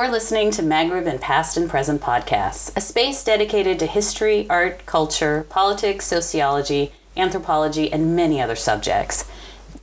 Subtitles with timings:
[0.00, 4.86] are listening to Maghreb and Past and Present podcasts, a space dedicated to history, art,
[4.86, 9.30] culture, politics, sociology, anthropology, and many other subjects.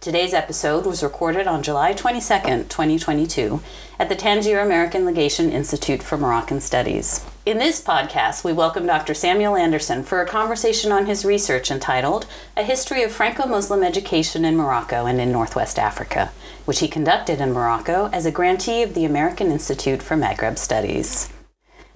[0.02, 3.62] Today's episode was recorded on July 22nd, 2022,
[4.00, 7.24] at the Tangier American Legation Institute for Moroccan Studies.
[7.46, 9.14] In this podcast, we welcome Dr.
[9.14, 12.26] Samuel Anderson for a conversation on his research entitled
[12.56, 16.32] A History of Franco Muslim Education in Morocco and in Northwest Africa,
[16.68, 21.32] which he conducted in Morocco as a grantee of the American Institute for Maghreb Studies.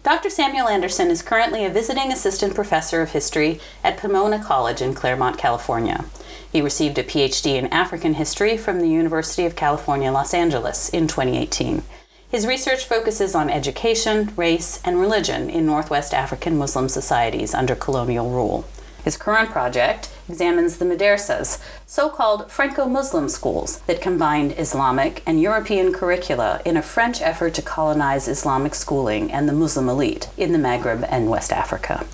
[0.02, 0.30] Dr.
[0.30, 5.38] Samuel Anderson is currently a visiting assistant professor of history at Pomona College in Claremont,
[5.38, 6.06] California.
[6.50, 11.06] He received a PhD in African history from the University of California, Los Angeles in
[11.06, 11.84] 2018.
[12.30, 18.30] His research focuses on education, race, and religion in Northwest African Muslim societies under colonial
[18.30, 18.64] rule.
[19.04, 25.42] His current project examines the madrasas, so called Franco Muslim schools that combined Islamic and
[25.42, 30.54] European curricula in a French effort to colonize Islamic schooling and the Muslim elite in
[30.54, 32.06] the Maghreb and West Africa.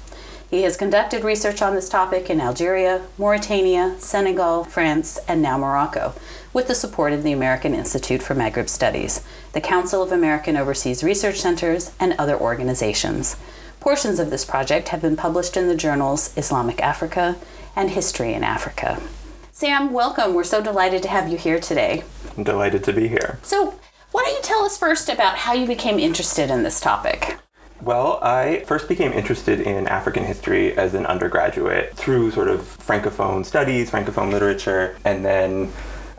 [0.50, 6.14] He has conducted research on this topic in Algeria, Mauritania, Senegal, France, and now Morocco,
[6.54, 9.22] with the support of the American Institute for Maghreb Studies,
[9.54, 13.36] the Council of American Overseas Research Centers, and other organizations.
[13.80, 17.36] Portions of this project have been published in the journals Islamic Africa
[17.78, 19.00] and History in Africa.
[19.52, 20.34] Sam, welcome.
[20.34, 22.04] We're so delighted to have you here today.
[22.36, 23.40] I'm delighted to be here.
[23.44, 23.80] So,
[24.12, 27.38] why don't you tell us first about how you became interested in this topic?
[27.80, 33.46] Well, I first became interested in African history as an undergraduate through sort of Francophone
[33.46, 35.72] studies, Francophone literature, and then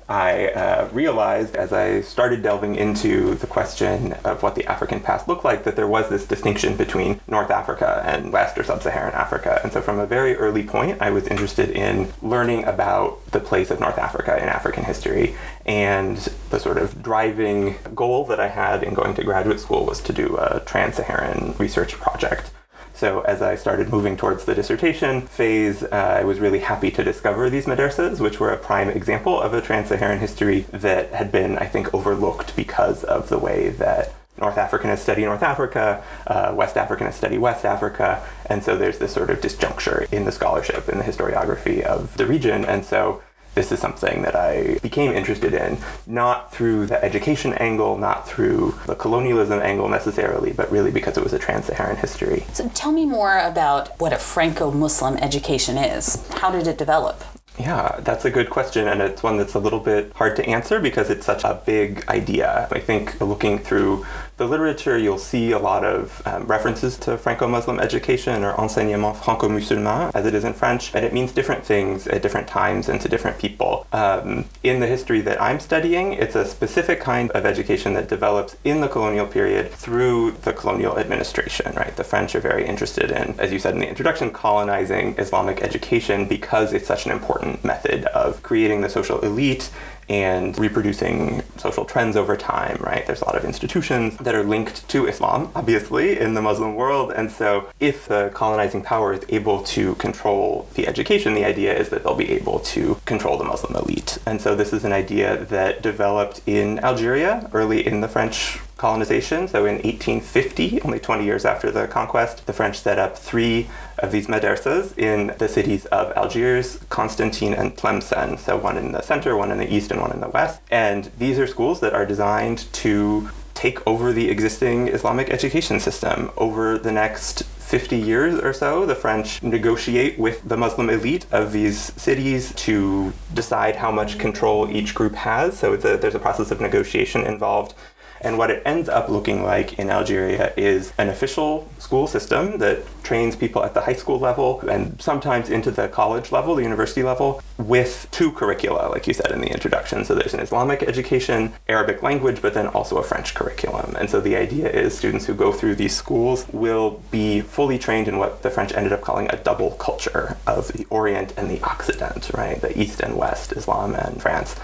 [0.09, 5.28] I uh, realized as I started delving into the question of what the African past
[5.28, 9.15] looked like that there was this distinction between North Africa and West or Sub Saharan
[9.15, 9.61] Africa.
[9.62, 13.70] And so from a very early point, I was interested in learning about the place
[13.70, 15.37] of North Africa in African history.
[15.67, 16.17] And
[16.48, 20.12] the sort of driving goal that I had in going to graduate school was to
[20.15, 22.50] do a trans Saharan research project.
[22.98, 27.04] So as I started moving towards the dissertation phase, uh, I was really happy to
[27.04, 31.59] discover these madrasas, which were a prime example of a trans-Saharan history that had been,
[31.59, 36.75] I think, overlooked because of the way that North Africanists study North Africa, uh, West
[36.75, 40.98] Africanists study West Africa, and so there's this sort of disjuncture in the scholarship, in
[40.98, 43.22] the historiography of the region, and so
[43.54, 48.78] this is something that I became interested in, not through the education angle, not through
[48.86, 52.44] the colonialism angle necessarily, but really because it was a trans Saharan history.
[52.53, 56.26] So tell me more about what a Franco Muslim education is.
[56.31, 57.22] How did it develop?
[57.59, 60.79] Yeah, that's a good question, and it's one that's a little bit hard to answer
[60.79, 62.69] because it's such a big idea.
[62.71, 67.81] I think looking through the literature, you'll see a lot of um, references to Franco-Muslim
[67.81, 72.23] education or enseignement franco-musulman, as it is in French, and it means different things at
[72.23, 73.89] different times and to different people.
[73.93, 78.57] Um, in the history that I'm studying, it's a specific kind of education that develops
[78.63, 81.95] in the colonial period through the colonial administration, right?
[81.97, 86.29] The French are very interested in, as you said in the introduction, colonizing Islamic education
[86.29, 89.70] because it's such an important method of creating the social elite
[90.09, 93.06] and reproducing social trends over time, right?
[93.06, 97.12] There's a lot of institutions that are linked to Islam, obviously, in the Muslim world.
[97.12, 101.91] And so, if the colonizing power is able to control the education, the idea is
[101.91, 104.19] that they'll be able to control the Muslim elite.
[104.26, 109.47] And so, this is an idea that developed in Algeria early in the French colonization.
[109.47, 113.69] So in 1850, only 20 years after the conquest, the French set up three
[113.99, 118.39] of these madrasas in the cities of Algiers, Constantine, and Tlemcen.
[118.39, 120.62] So one in the center, one in the east, and one in the west.
[120.71, 126.31] And these are schools that are designed to take over the existing Islamic education system
[126.37, 131.53] over the next 50 years or so, the French negotiate with the Muslim elite of
[131.53, 135.59] these cities to decide how much control each group has.
[135.59, 137.75] So a, there's a process of negotiation involved.
[138.21, 142.79] And what it ends up looking like in Algeria is an official school system that
[143.03, 147.03] trains people at the high school level and sometimes into the college level, the university
[147.03, 150.04] level, with two curricula, like you said in the introduction.
[150.04, 153.97] So there's an Islamic education, Arabic language, but then also a French curriculum.
[153.97, 158.09] And so the idea is students who go through these schools will be fully trained
[158.09, 161.60] in what the French ended up calling a double culture of the Orient and the
[161.63, 162.60] Occident, right?
[162.60, 164.57] The East and West, Islam and France.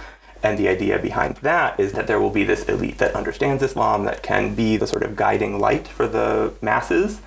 [0.44, 4.04] And the idea behind that is that there will be this elite that understands Islam,
[4.04, 7.22] that can be the sort of guiding light for the masses,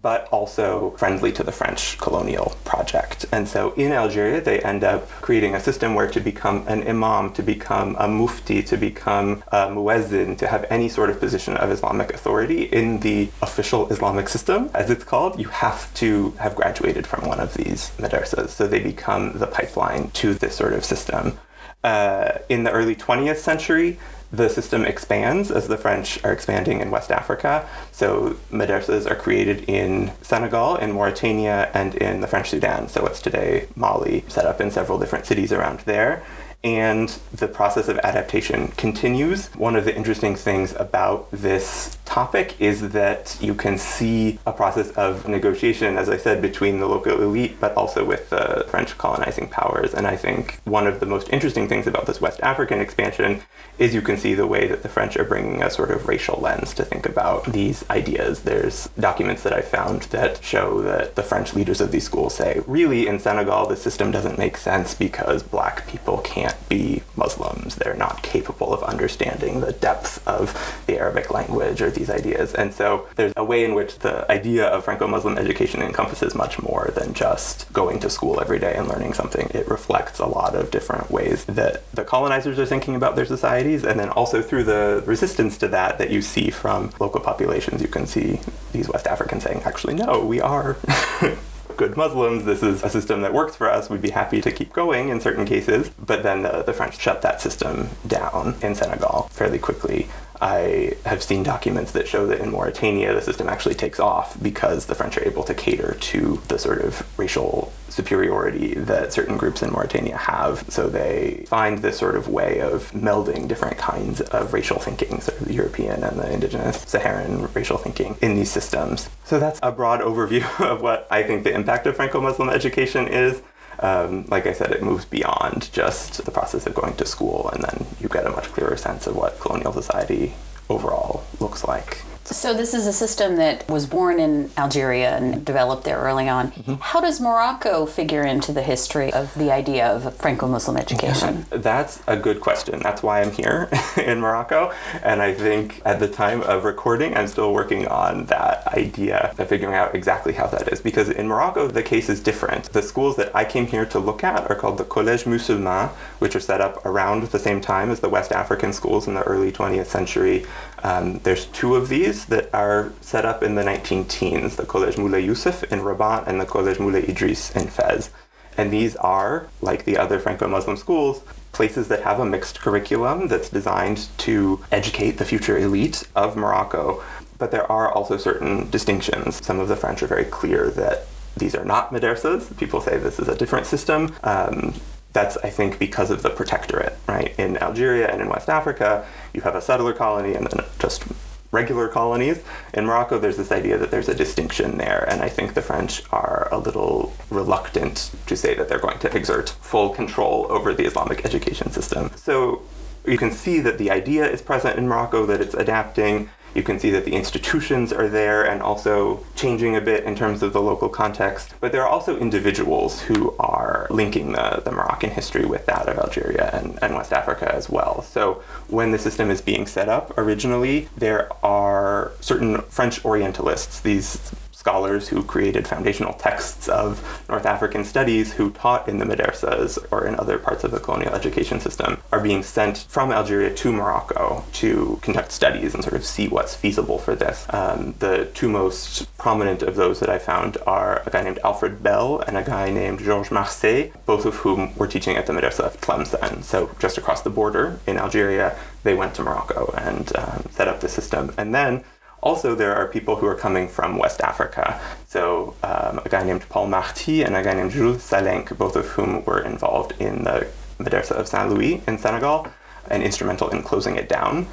[0.00, 3.26] but also friendly to the French colonial project.
[3.30, 7.32] And so in Algeria, they end up creating a system where to become an imam,
[7.34, 11.70] to become a mufti, to become a muezzin, to have any sort of position of
[11.70, 17.06] Islamic authority in the official Islamic system, as it's called, you have to have graduated
[17.06, 18.48] from one of these madrasas.
[18.48, 21.38] So they become the pipeline to this sort of system
[21.84, 23.98] uh, in the early 20th century,
[24.32, 27.68] the system expands as the French are expanding in West Africa.
[27.92, 32.88] So madrasas are created in Senegal, in Mauritania, and in the French Sudan.
[32.88, 36.24] So what's today Mali, set up in several different cities around there
[36.64, 39.48] and the process of adaptation continues.
[39.48, 44.90] One of the interesting things about this topic is that you can see a process
[44.92, 49.48] of negotiation, as I said, between the local elite, but also with the French colonizing
[49.48, 49.92] powers.
[49.92, 53.42] And I think one of the most interesting things about this West African expansion
[53.78, 56.40] is you can see the way that the French are bringing a sort of racial
[56.40, 58.42] lens to think about these ideas.
[58.42, 62.62] There's documents that I found that show that the French leaders of these schools say,
[62.66, 67.76] really, in Senegal, the system doesn't make sense because black people can't can't be Muslims.
[67.76, 70.52] They're not capable of understanding the depth of
[70.86, 72.54] the Arabic language or these ideas.
[72.54, 76.60] And so there's a way in which the idea of Franco Muslim education encompasses much
[76.60, 79.50] more than just going to school every day and learning something.
[79.54, 83.84] It reflects a lot of different ways that the colonizers are thinking about their societies,
[83.84, 87.80] and then also through the resistance to that that you see from local populations.
[87.80, 88.40] You can see
[88.72, 90.76] these West Africans saying, actually, no, we are.
[91.76, 92.44] good Muslims.
[92.44, 93.90] This is a system that works for us.
[93.90, 95.90] We'd be happy to keep going in certain cases.
[95.90, 100.08] But then the, the French shut that system down in Senegal fairly quickly.
[100.44, 104.84] I have seen documents that show that in Mauritania the system actually takes off because
[104.84, 109.62] the French are able to cater to the sort of racial superiority that certain groups
[109.62, 110.70] in Mauritania have.
[110.70, 115.40] So they find this sort of way of melding different kinds of racial thinking, sort
[115.40, 119.08] of the European and the indigenous Saharan racial thinking in these systems.
[119.24, 123.08] So that's a broad overview of what I think the impact of Franco Muslim education
[123.08, 123.40] is.
[123.84, 127.62] Um, like I said, it moves beyond just the process of going to school, and
[127.62, 130.32] then you get a much clearer sense of what colonial society
[130.70, 132.02] overall looks like.
[132.24, 136.52] So this is a system that was born in Algeria and developed there early on.
[136.52, 136.74] Mm-hmm.
[136.80, 141.44] How does Morocco figure into the history of the idea of Franco-Muslim education?
[141.50, 142.80] That's a good question.
[142.80, 143.68] That's why I'm here
[143.98, 144.72] in Morocco.
[145.02, 149.48] And I think at the time of recording, I'm still working on that idea of
[149.48, 150.80] figuring out exactly how that is.
[150.80, 152.72] Because in Morocco, the case is different.
[152.72, 155.90] The schools that I came here to look at are called the Collège Musulman,
[156.20, 159.22] which are set up around the same time as the West African schools in the
[159.24, 160.46] early 20th century.
[160.84, 164.98] Um, there's two of these that are set up in the 19 teens, the Collège
[164.98, 168.10] Moulay Youssef in Rabat and the Collège Moulay Idriss in Fez.
[168.58, 171.22] And these are, like the other Franco Muslim schools,
[171.52, 177.02] places that have a mixed curriculum that's designed to educate the future elite of Morocco.
[177.38, 179.44] But there are also certain distinctions.
[179.44, 182.54] Some of the French are very clear that these are not madrasas.
[182.58, 184.14] People say this is a different system.
[184.22, 184.74] Um,
[185.14, 187.34] that's, I think, because of the protectorate, right?
[187.38, 191.04] In Algeria and in West Africa, you have a settler colony and then just
[191.52, 192.42] regular colonies.
[192.74, 196.02] In Morocco, there's this idea that there's a distinction there, and I think the French
[196.10, 200.84] are a little reluctant to say that they're going to exert full control over the
[200.84, 202.10] Islamic education system.
[202.16, 202.62] So
[203.06, 206.28] you can see that the idea is present in Morocco, that it's adapting.
[206.54, 210.42] You can see that the institutions are there and also changing a bit in terms
[210.42, 211.54] of the local context.
[211.60, 215.98] But there are also individuals who are linking the, the Moroccan history with that of
[215.98, 218.02] Algeria and, and West Africa as well.
[218.02, 224.32] So when the system is being set up originally, there are certain French Orientalists, these
[224.64, 226.88] scholars who created foundational texts of
[227.28, 231.14] North African studies who taught in the madrasas or in other parts of the colonial
[231.14, 236.02] education system are being sent from Algeria to Morocco to conduct studies and sort of
[236.02, 237.46] see what's feasible for this.
[237.50, 241.82] Um, the two most prominent of those that I found are a guy named Alfred
[241.82, 245.60] Bel and a guy named Georges Marçais, both of whom were teaching at the madrasa
[245.60, 246.42] of Tlemcen.
[246.42, 250.80] So just across the border in Algeria, they went to Morocco and um, set up
[250.80, 251.34] the system.
[251.36, 251.84] And then
[252.24, 254.80] also, there are people who are coming from West Africa.
[255.06, 258.86] So, um, a guy named Paul Marty and a guy named Jules Salenc, both of
[258.86, 262.48] whom were involved in the Madrasa of Saint Louis in Senegal
[262.90, 264.46] and instrumental in closing it down,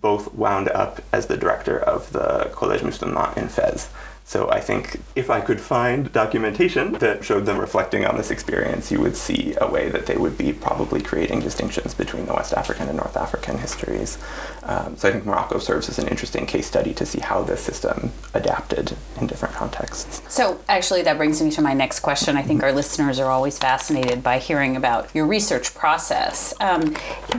[0.00, 3.90] both wound up as the director of the Collège Musulman in Fez.
[4.28, 8.92] So I think if I could find documentation that showed them reflecting on this experience,
[8.92, 12.52] you would see a way that they would be probably creating distinctions between the West
[12.52, 14.18] African and North African histories.
[14.64, 17.62] Um, so I think Morocco serves as an interesting case study to see how this
[17.62, 20.20] system adapted in different contexts.
[20.28, 22.36] So actually, that brings me to my next question.
[22.36, 26.52] I think our listeners are always fascinated by hearing about your research process.
[26.60, 26.92] Um,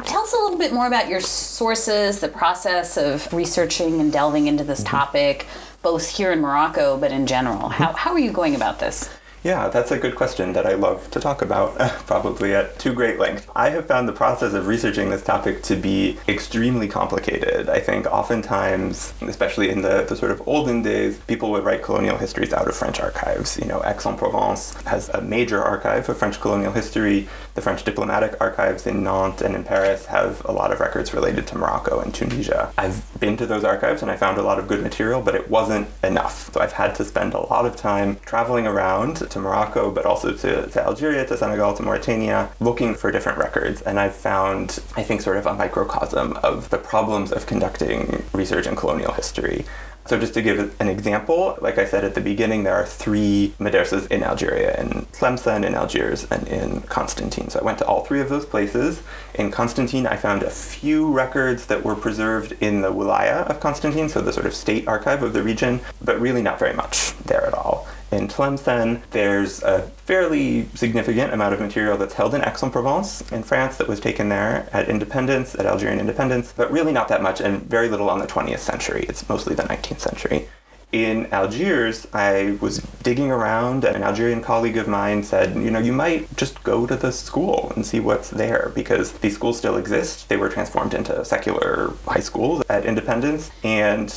[0.06, 4.48] tell us a little bit more about your sources, the process of researching and delving
[4.48, 4.98] into this mm-hmm.
[4.98, 5.46] topic
[5.82, 7.70] both here in Morocco but in general.
[7.70, 9.10] How, how are you going about this?
[9.42, 13.20] Yeah, that's a good question that I love to talk about, probably at too great
[13.20, 13.50] length.
[13.56, 17.70] I have found the process of researching this topic to be extremely complicated.
[17.70, 22.18] I think oftentimes, especially in the, the sort of olden days, people would write colonial
[22.18, 23.58] histories out of French archives.
[23.58, 27.30] You know, Aix-en-Provence has a major archive of French colonial history.
[27.56, 31.48] The French diplomatic archives in Nantes and in Paris have a lot of records related
[31.48, 32.74] to Morocco and Tunisia.
[32.78, 35.50] I've been to those archives and I found a lot of good material, but it
[35.50, 36.54] wasn't enough.
[36.54, 40.34] So I've had to spend a lot of time traveling around to Morocco, but also
[40.34, 43.82] to, to Algeria, to Senegal, to Mauritania, looking for different records.
[43.82, 48.68] And I've found, I think, sort of a microcosm of the problems of conducting research
[48.68, 49.66] in colonial history.
[50.10, 53.54] So just to give an example, like I said at the beginning, there are three
[53.60, 57.50] madrasas in Algeria, in Tlemcen, in Algiers, and in Constantine.
[57.50, 59.04] So I went to all three of those places.
[59.36, 64.10] In Constantine, I found a few records that were preserved in the wilaya of Constantine,
[64.10, 67.46] so the sort of state archive of the region, but really not very much there
[67.46, 67.88] at all.
[68.12, 73.78] In Tlemcen, there's a fairly significant amount of material that's held in Aix-en-Provence in France
[73.78, 77.62] that was taken there at independence, at Algerian independence, but really not that much and
[77.64, 79.06] very little on the 20th century.
[79.08, 80.50] It's mostly the 19th century.
[80.92, 85.78] In Algiers, I was digging around, and an Algerian colleague of mine said, You know,
[85.78, 89.78] you might just go to the school and see what's there because these schools still
[89.78, 90.30] exist.
[90.30, 94.12] They were transformed into secular high schools at independence, and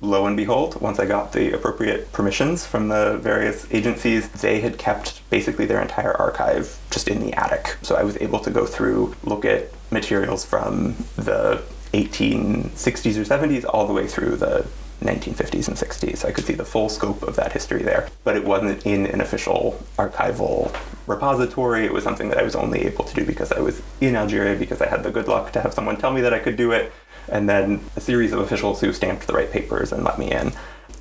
[0.00, 4.78] lo and behold, once I got the appropriate permissions from the various agencies, they had
[4.78, 7.76] kept basically their entire archive just in the attic.
[7.82, 11.62] So I was able to go through, look at materials from the
[11.92, 14.66] 1860s or 70s all the way through the
[15.00, 16.24] 1950s and 60s.
[16.24, 19.20] I could see the full scope of that history there, but it wasn't in an
[19.20, 20.74] official archival
[21.06, 21.84] repository.
[21.84, 24.58] It was something that I was only able to do because I was in Algeria,
[24.58, 26.72] because I had the good luck to have someone tell me that I could do
[26.72, 26.92] it,
[27.28, 30.52] and then a series of officials who stamped the right papers and let me in.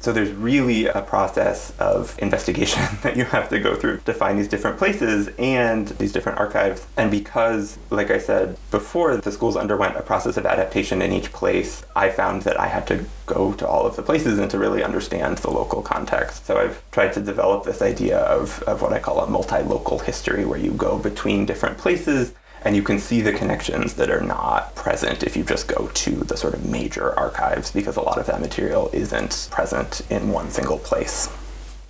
[0.06, 4.38] So there's really a process of investigation that you have to go through to find
[4.38, 6.86] these different places and these different archives.
[6.96, 11.34] And because, like I said before, the schools underwent a process of adaptation in each
[11.34, 14.60] place, I found that I had to go to all of the places and to
[14.60, 16.46] really understand the local context.
[16.46, 20.46] So I've tried to develop this idea of, of what I call a multi-local history,
[20.46, 22.32] where you go between different places
[22.66, 26.12] and you can see the connections that are not present if you just go to
[26.12, 30.50] the sort of major archives because a lot of that material isn't present in one
[30.50, 31.30] single place.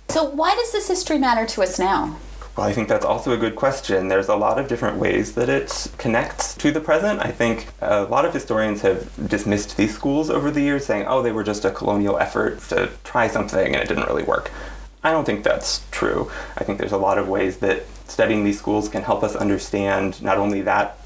[0.08, 2.16] So, why does this history matter to us now?
[2.56, 4.08] Well, I think that's also a good question.
[4.08, 7.20] There's a lot of different ways that it connects to the present.
[7.20, 11.20] I think a lot of historians have dismissed these schools over the years, saying, oh,
[11.20, 14.50] they were just a colonial effort to try something and it didn't really work.
[15.06, 16.32] I don't think that's true.
[16.56, 20.20] I think there's a lot of ways that studying these schools can help us understand
[20.20, 20.98] not only that